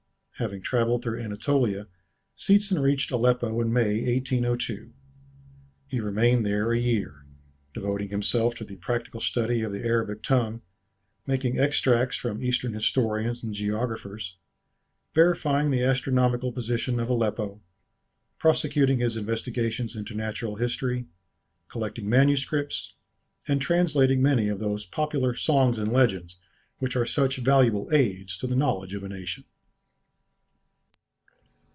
[0.37, 1.85] Having travelled through Anatolia,
[2.35, 4.91] Seetzen reached Aleppo in May, 1802.
[5.85, 7.27] He remained there a year,
[7.75, 10.63] devoting himself to the practical study of the Arabic tongue,
[11.27, 14.35] making extracts from Eastern historians and geographers,
[15.13, 17.61] verifying the astronomical position of Aleppo,
[18.39, 21.05] prosecuting his investigations into natural history,
[21.69, 22.95] collecting manuscripts,
[23.47, 26.39] and translating many of those popular songs and legends
[26.79, 29.43] which are such valuable aids to the knowledge of a nation.